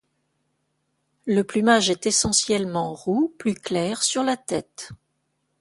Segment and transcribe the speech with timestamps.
[1.27, 4.89] Le plumage est essentiellement roux, plus clair sur la tête.